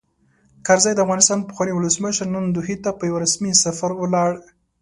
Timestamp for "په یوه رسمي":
2.97-3.51